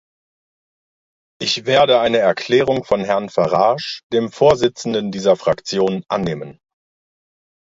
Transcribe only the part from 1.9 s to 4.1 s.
eine Erklärung von Herrn Farage,